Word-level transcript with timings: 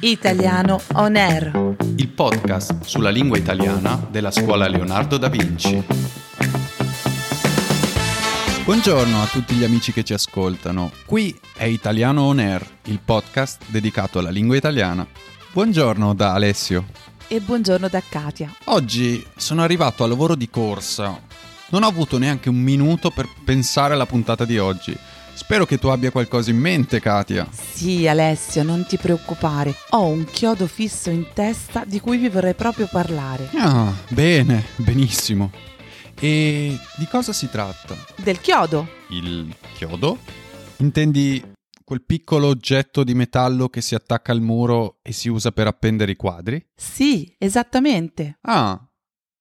Italiano 0.00 0.80
On 0.94 1.16
Air. 1.16 1.76
il 1.96 2.08
podcast 2.08 2.84
sulla 2.84 3.10
lingua 3.10 3.36
italiana 3.38 4.06
della 4.10 4.30
scuola 4.30 4.68
Leonardo 4.68 5.16
da 5.18 5.28
Vinci. 5.28 5.82
Buongiorno 8.64 9.22
a 9.22 9.26
tutti 9.26 9.54
gli 9.54 9.64
amici 9.64 9.92
che 9.92 10.04
ci 10.04 10.14
ascoltano. 10.14 10.90
Qui 11.04 11.38
è 11.56 11.64
Italiano 11.64 12.22
On 12.22 12.38
Air, 12.38 12.66
il 12.84 13.00
podcast 13.04 13.62
dedicato 13.66 14.18
alla 14.18 14.30
lingua 14.30 14.56
italiana. 14.56 15.06
Buongiorno 15.52 16.14
da 16.14 16.32
Alessio. 16.32 16.86
E 17.28 17.40
buongiorno 17.40 17.88
da 17.88 18.02
Katia. 18.06 18.54
Oggi 18.64 19.24
sono 19.36 19.62
arrivato 19.62 20.04
a 20.04 20.06
lavoro 20.06 20.34
di 20.34 20.48
corsa. 20.48 21.20
Non 21.70 21.82
ho 21.82 21.86
avuto 21.88 22.18
neanche 22.18 22.48
un 22.48 22.56
minuto 22.56 23.10
per 23.10 23.28
pensare 23.44 23.94
alla 23.94 24.06
puntata 24.06 24.44
di 24.44 24.58
oggi. 24.58 24.96
Spero 25.34 25.66
che 25.66 25.78
tu 25.78 25.88
abbia 25.88 26.12
qualcosa 26.12 26.50
in 26.50 26.58
mente, 26.58 27.00
Katia. 27.00 27.48
Sì, 27.50 28.06
Alessio, 28.06 28.62
non 28.62 28.86
ti 28.86 28.96
preoccupare. 28.96 29.74
Ho 29.90 30.06
un 30.06 30.24
chiodo 30.24 30.68
fisso 30.68 31.10
in 31.10 31.26
testa 31.34 31.84
di 31.84 31.98
cui 31.98 32.18
vi 32.18 32.28
vorrei 32.28 32.54
proprio 32.54 32.86
parlare. 32.90 33.50
Ah, 33.54 33.92
bene, 34.08 34.64
benissimo. 34.76 35.50
E 36.20 36.78
di 36.96 37.06
cosa 37.06 37.32
si 37.32 37.50
tratta? 37.50 37.96
Del 38.16 38.40
chiodo? 38.40 38.88
Il 39.08 39.52
chiodo? 39.74 40.18
Intendi 40.76 41.52
quel 41.84 42.04
piccolo 42.04 42.46
oggetto 42.46 43.02
di 43.02 43.14
metallo 43.14 43.68
che 43.68 43.80
si 43.80 43.96
attacca 43.96 44.30
al 44.30 44.40
muro 44.40 44.98
e 45.02 45.12
si 45.12 45.28
usa 45.28 45.50
per 45.50 45.66
appendere 45.66 46.12
i 46.12 46.16
quadri? 46.16 46.64
Sì, 46.74 47.34
esattamente. 47.38 48.38
Ah, 48.42 48.80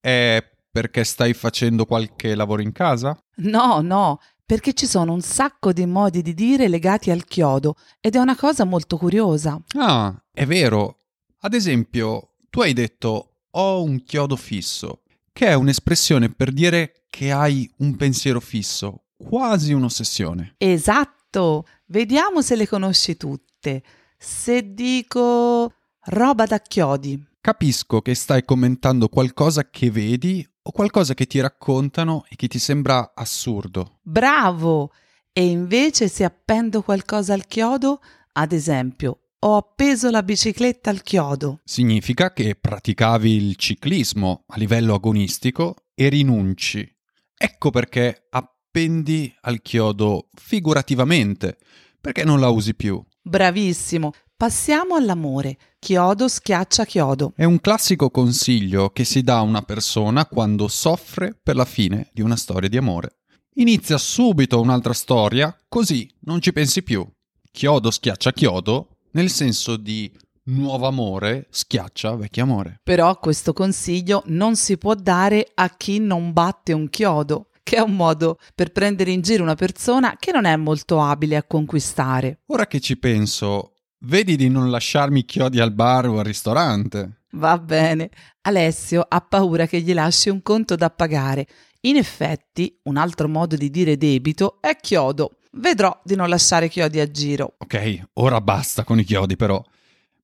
è 0.02 0.44
perché 0.74 1.04
stai 1.04 1.36
facendo 1.36 1.86
qualche 1.86 2.34
lavoro 2.34 2.64
in 2.64 2.72
casa? 2.72 3.16
No, 3.36 3.80
no, 3.82 4.20
perché 4.46 4.74
ci 4.74 4.86
sono 4.86 5.14
un 5.14 5.22
sacco 5.22 5.74
di 5.74 5.86
modi 5.86 6.22
di 6.22 6.34
dire 6.34 6.68
legati 6.68 7.12
al 7.12 7.26
chiodo 7.26 7.76
ed 8.00 8.16
è 8.16 8.20
una 8.20 8.36
cosa 8.36 8.64
molto 8.64 8.98
curiosa. 8.98 9.60
Ah, 9.78 10.14
è 10.32 10.46
vero. 10.46 11.00
Ad 11.40 11.54
esempio, 11.54 12.36
tu 12.50 12.62
hai 12.62 12.74
detto 12.74 13.36
ho 13.52 13.84
un 13.84 14.04
chiodo 14.04 14.36
fisso, 14.36 15.04
che 15.32 15.48
è 15.48 15.54
un'espressione 15.54 16.30
per 16.30 16.52
dire 16.52 17.06
che 17.10 17.32
hai 17.32 17.72
un 17.78 17.96
pensiero 17.96 18.40
fisso, 18.40 19.06
quasi 19.18 19.74
un'ossessione. 19.74 20.56
Esatto, 20.58 21.66
vediamo 21.88 22.42
se 22.42 22.56
le 22.56 22.68
conosci 22.68 23.18
tutte. 23.18 23.84
Se 24.18 24.74
dico 24.74 25.74
roba 26.06 26.46
da 26.46 26.60
chiodi, 26.60 27.32
Capisco 27.44 28.02
che 28.02 28.16
stai 28.16 28.46
commentando 28.46 29.10
qualcosa 29.10 29.70
che 29.70 29.92
vedi 29.92 30.48
o 30.64 30.72
qualcosa 30.72 31.14
che 31.14 31.26
ti 31.26 31.40
raccontano 31.40 32.26
e 32.30 32.36
che 32.36 32.48
ti 32.48 32.60
sembra 32.60 33.12
assurdo. 33.14 34.00
bravo! 34.02 34.92
E 35.36 35.46
invece 35.48 36.10
se 36.10 36.24
appendo 36.24 36.84
qualcosa 36.84 37.34
al 37.34 37.48
chiodo, 37.48 38.00
ad 38.34 38.52
esempio, 38.52 39.32
ho 39.40 39.58
appeso 39.58 40.10
la 40.12 40.22
bicicletta 40.22 40.92
al 40.92 41.02
chiodo. 41.02 41.60
Significa 41.64 42.32
che 42.34 42.56
praticavi 42.56 43.32
il 43.32 43.56
ciclismo 43.56 44.44
a 44.48 44.58
livello 44.58 44.94
agonistico 44.94 45.88
e 45.96 46.08
rinunci. 46.10 46.88
Ecco 47.36 47.72
perché 47.72 48.28
appendi 48.30 49.36
al 49.42 49.62
chiodo 49.62 50.30
figurativamente, 50.34 51.58
perché 52.00 52.24
non 52.24 52.40
la 52.40 52.50
usi 52.50 52.76
più. 52.76 53.04
Bravissimo! 53.22 54.14
Passiamo 54.44 54.96
all'amore. 54.96 55.56
Chiodo 55.80 56.28
schiaccia 56.28 56.84
chiodo. 56.84 57.32
È 57.34 57.46
un 57.46 57.62
classico 57.62 58.10
consiglio 58.10 58.90
che 58.90 59.06
si 59.06 59.22
dà 59.22 59.38
a 59.38 59.42
una 59.42 59.62
persona 59.62 60.26
quando 60.26 60.68
soffre 60.68 61.34
per 61.42 61.56
la 61.56 61.64
fine 61.64 62.10
di 62.12 62.22
una 62.22 62.36
storia 62.36 62.68
di 62.68 62.76
amore. 62.76 63.20
Inizia 63.54 63.98
subito 63.98 64.60
un'altra 64.60 64.92
storia, 64.92 65.58
così 65.70 66.14
non 66.24 66.42
ci 66.42 66.52
pensi 66.52 66.84
più. 66.84 67.10
Chiodo 67.54 67.90
schiaccia 67.90 68.34
chiodo, 68.34 68.98
nel 69.12 69.30
senso 69.30 69.78
di 69.78 70.12
nuovo 70.48 70.88
amore 70.88 71.48
schiaccia 71.50 72.14
vecchio 72.18 72.44
amore. 72.44 72.82
Però 72.84 73.18
questo 73.20 73.54
consiglio 73.54 74.24
non 74.26 74.58
si 74.58 74.78
può 74.78 74.94
dare 74.94 75.52
a 75.54 75.70
chi 75.70 76.00
non 76.00 76.34
batte 76.34 76.74
un 76.74 76.90
chiodo, 76.90 77.48
che 77.64 77.78
è 77.78 77.80
un 77.80 77.96
modo 77.96 78.38
per 78.54 78.74
prendere 78.74 79.12
in 79.12 79.22
giro 79.22 79.42
una 79.42 79.56
persona 79.56 80.18
che 80.20 80.34
non 80.34 80.44
è 80.44 80.56
molto 80.58 81.02
abile 81.02 81.38
a 81.38 81.44
conquistare. 81.44 82.42
Ora 82.48 82.68
che 82.68 82.82
ci 82.82 82.98
penso, 82.98 83.73
vedi 84.06 84.36
di 84.36 84.50
non 84.50 84.70
lasciarmi 84.70 85.26
chiodi 85.26 85.60
al 85.60 85.74
bar 85.74 86.08
o 86.08 86.20
al 86.20 86.26
ristorante. 86.26 87.22
Va 87.32 87.58
bene. 87.58 88.10
Alessio 88.42 89.06
ha 89.08 89.22
paura 89.22 89.66
che 89.66 89.82
gli 89.82 89.94
lasci 89.94 90.30
un 90.30 90.42
conto 90.42 90.76
da 90.76 90.90
pagare. 90.90 91.48
In 91.82 91.98
effetti, 91.98 92.80
un 92.84 92.98
altro 92.98 93.28
modo 93.28 93.56
di 93.56 93.70
dire 93.70 93.98
debito 93.98 94.58
è 94.62 94.78
chiodo. 94.78 95.38
Vedrò 95.54 96.00
di 96.04 96.16
non 96.16 96.30
lasciare 96.30 96.70
chiodi 96.70 97.00
a 97.00 97.10
giro. 97.10 97.56
Ok, 97.58 98.04
ora 98.14 98.42
basta 98.42 98.84
con 98.84 99.00
i 99.00 99.04
chiodi 99.04 99.36
però. 99.36 99.64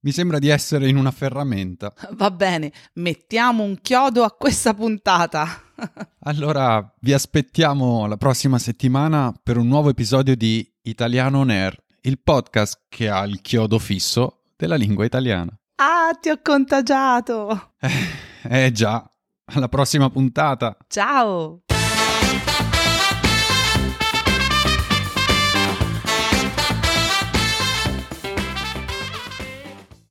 Mi 0.02 0.12
sembra 0.12 0.40
di 0.40 0.48
essere 0.48 0.88
in 0.88 0.96
una 0.96 1.12
ferramenta. 1.12 1.94
Va 2.12 2.32
bene, 2.32 2.72
mettiamo 2.94 3.64
un 3.64 3.78
chiodo 3.82 4.24
a 4.24 4.32
questa 4.32 4.74
puntata. 4.74 5.64
Allora, 6.24 6.94
vi 7.00 7.14
aspettiamo 7.14 8.06
la 8.06 8.18
prossima 8.18 8.60
settimana 8.60 9.34
per 9.42 9.56
un 9.58 9.68
nuovo 9.68 9.90
episodio 9.90 10.36
di 10.36 10.70
Italiano 10.82 11.40
On 11.40 11.50
Air, 11.50 11.82
il 12.02 12.20
podcast 12.20 12.82
che 12.90 13.10
ha 13.10 13.24
il 13.24 13.42
chiodo 13.42 13.80
fisso 13.80 14.42
della 14.56 14.76
lingua 14.76 15.06
italiana. 15.06 15.52
ah, 15.76 16.14
ti 16.20 16.30
ho 16.30 16.40
contagiato. 16.42 17.74
Eh 18.42 18.72
già, 18.72 19.04
alla 19.54 19.68
prossima 19.68 20.10
puntata. 20.10 20.78
Ciao. 20.88 21.64